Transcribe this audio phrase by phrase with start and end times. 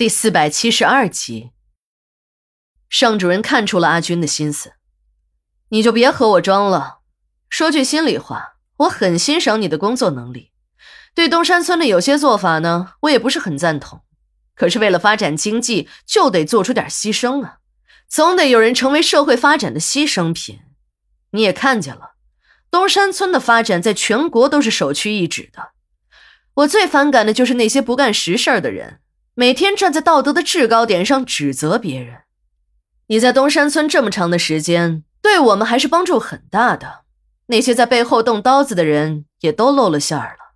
[0.00, 1.50] 第四百七十二集，
[2.88, 4.72] 尚主任看出了阿军的心思，
[5.68, 7.00] 你就别和我装了。
[7.50, 10.52] 说句心里话，我很欣赏你的工作能力，
[11.14, 14.00] 对东山村的有些做法呢，我也不是很赞同。
[14.54, 17.58] 可是为了发展经济，就得做出点牺牲啊，
[18.08, 20.60] 总得有人成为社会发展的牺牲品。
[21.32, 22.12] 你也看见了，
[22.70, 25.72] 东山村的发展在全国都是首屈一指的。
[26.54, 28.99] 我最反感的就是那些不干实事的人。
[29.34, 32.22] 每天站在道德的制高点上指责别人，
[33.06, 37.04] 你在东山村这么长的时间，对我们还是帮助很大的。
[37.46, 40.54] 那些在背后动刀子的人也都露了馅儿了。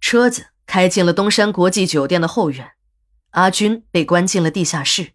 [0.00, 2.72] 车子开进了东山国际酒店的后院，
[3.30, 5.12] 阿军被关进了地下室。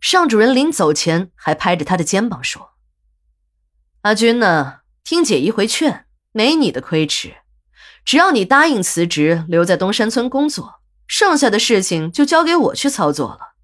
[0.00, 2.70] 尚主任临走前还拍着他的肩膀说
[4.02, 4.80] ：“阿军呢？
[5.02, 7.36] 听姐一回劝，没你的亏吃。
[8.04, 13.54] 只要你答应辞职，留在东山村工作。”剩下的事情就交给我去操作了，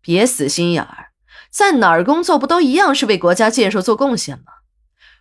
[0.00, 1.12] 别死心眼儿，
[1.50, 4.52] 在哪儿工作不都一样是为国家建设做贡献吗？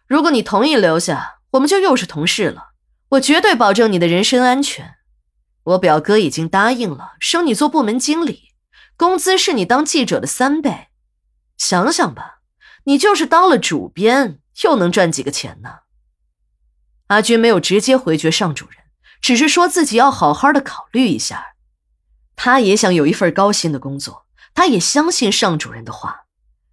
[0.08, 2.72] 如果你同意留下，我们就又是同事了，
[3.10, 4.96] 我绝对保证你的人身安全。
[5.64, 8.54] 我表哥已经答应了，升你做部门经理，
[8.98, 10.88] 工资是你当记者的三倍。
[11.58, 12.40] 想想吧，
[12.86, 15.70] 你就是当了主编，又能赚几个钱呢？
[17.08, 18.78] 阿军没有直接回绝尚主任，
[19.22, 21.51] 只是说自己要好好的考虑一下。
[22.36, 26.22] 他也想有一份高薪的工作，他也相信尚主任的话。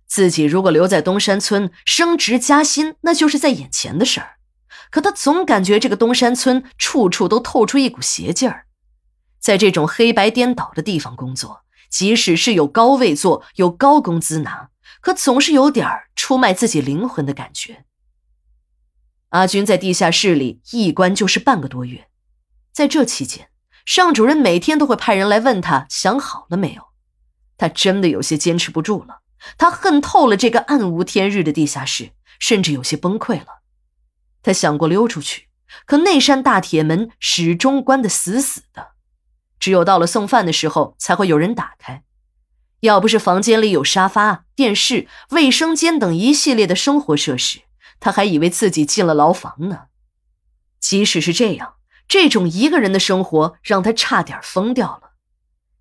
[0.07, 4.39] 自己如果留在东山村，升职加薪那就是在眼前的事儿。
[4.91, 8.65] 可他总感觉这个东山村处处都透出一股邪劲儿，
[9.39, 14.71] 在这种黑白颠倒的地方工作，即使是有高位坐、有高工资拿，
[15.03, 15.87] 可总是有点
[16.17, 17.85] 出卖自己灵魂的感觉。
[19.29, 22.09] 阿军在地下室里一关就是半个多月，
[22.73, 23.51] 在这期间。
[23.89, 26.89] 尚主任每天都会派人来问他想好了没有，
[27.57, 29.23] 他真的有些坚持不住了。
[29.57, 33.63] 他恨透了这个暗无天日的地下室，甚至有些崩溃了。
[34.43, 35.49] 他想过溜出去，
[35.87, 38.89] 可那扇大铁门始终关得死死的，
[39.59, 42.03] 只有到了送饭的时候才会有人打开。
[42.81, 47.61] 要不是房间里有沙发、电视、卫生间等一系列的生活设施，
[47.99, 49.85] 他还以为自己进了牢房呢。
[50.79, 51.77] 即使是这样。
[52.09, 55.11] 这种一个人的生活让他差点疯掉了。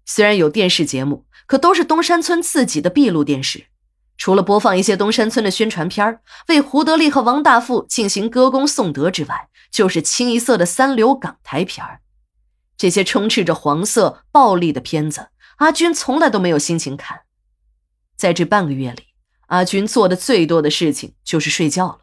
[0.05, 3.67] 虽然有电视节目，可都是东山村自己的闭路电视，
[4.17, 11.85] 除了播放一些东山村的宣传片为胡德利和王大富进行歌功颂德之外，就是清一色的三流港台片
[12.77, 17.21] 这些充斥着黄色暴力的片子，阿军从来都没有心情看。
[18.17, 19.03] 在这半个月里，
[19.47, 21.99] 阿军做的最多的事情就是睡觉了。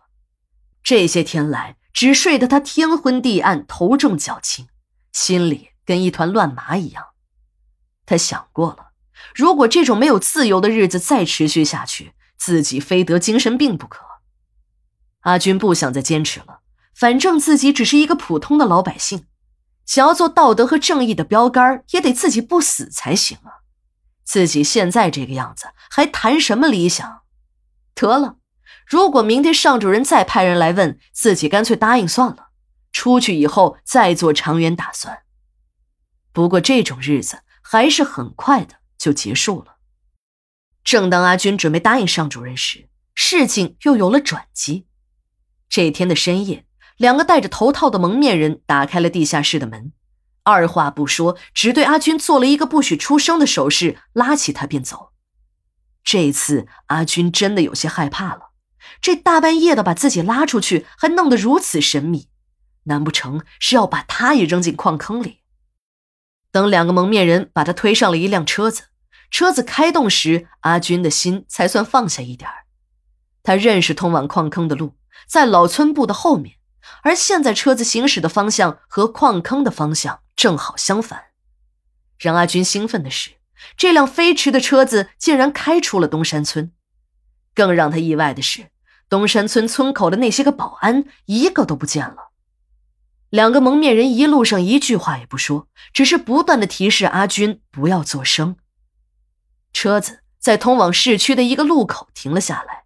[0.83, 1.77] 这些天来。
[1.95, 4.67] 只睡得他天昏地暗、头重脚轻，
[5.13, 7.07] 心里跟一团乱麻一样。
[8.05, 8.89] 他想过了，
[9.35, 14.05] 如果这种没有自由的日子再持续下去，自己非得精神病不可。
[15.21, 16.59] 阿军不想再坚持了，
[16.95, 19.25] 反正自己只是一个普通的老百姓，
[19.87, 23.63] 想要做道德和正义的标杆，也得自己不死才行啊！
[24.25, 27.23] 自己现在这个样子，还谈什么理想？
[27.95, 28.37] 得了。
[28.87, 32.49] 如果明天尚主任再派人来问，自己干脆答应算了。
[32.93, 35.23] 出去以后再做长远打算。
[36.33, 39.77] 不过这种日子还是很快的就结束了。
[40.85, 44.87] 正当阿军准备答应尚主任时，事情又有了转机。
[45.69, 46.67] 这天的深夜，
[46.97, 49.93] 两个戴着头套的蒙面人打开了地下室的门，
[50.45, 55.11] 二话不说，只对阿军做了一个不许出声的手势，拉起他便走。
[56.05, 58.51] 这次阿军真的有些害怕了。
[59.01, 62.29] 这大半夜的把自己拉出去，还弄得如此神秘，
[62.85, 65.41] 难不成是要把他也扔进矿坑里？
[66.51, 68.85] 等两个蒙面人把他推上了一辆车子，
[69.31, 72.65] 车子开动时，阿军的心才算放下一点儿
[73.43, 74.95] 他认识通往矿坑的路，
[75.27, 76.57] 在老村部的后面，
[77.03, 81.25] 而现在车子行驶的方向和矿坑的方向正好相反。
[82.17, 83.33] 让阿军兴奋的是，
[83.77, 86.73] 这辆飞驰的车子竟然开出了东山村。
[87.55, 88.69] 更让他意外的是。
[89.09, 92.31] 东山村村口的那些个保安一个都不见了，
[93.31, 98.57] 两个蒙面人一路上一句话也不说，只是不断的提示阿军不要作声。
[99.73, 102.85] 车子在通往市区的一个路口停了下来，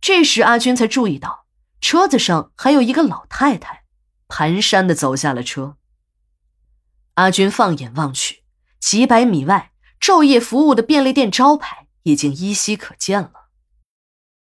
[0.00, 1.46] 这时阿军才注意到
[1.80, 3.84] 车子上还有一个老太太，
[4.28, 5.76] 蹒跚的走下了车。
[7.14, 8.42] 阿军放眼望去，
[8.78, 13.37] 几百米外昼夜服务的便利店招牌已经依稀可见了。